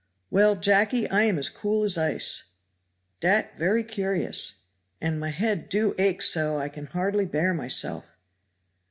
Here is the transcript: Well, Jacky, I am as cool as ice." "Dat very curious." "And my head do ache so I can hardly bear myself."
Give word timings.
Well, 0.31 0.55
Jacky, 0.55 1.07
I 1.11 1.25
am 1.25 1.37
as 1.37 1.47
cool 1.47 1.83
as 1.83 1.95
ice." 1.95 2.45
"Dat 3.19 3.55
very 3.55 3.83
curious." 3.83 4.55
"And 4.99 5.19
my 5.19 5.29
head 5.29 5.69
do 5.69 5.93
ache 5.99 6.23
so 6.23 6.57
I 6.57 6.69
can 6.69 6.87
hardly 6.87 7.25
bear 7.27 7.53
myself." 7.53 8.17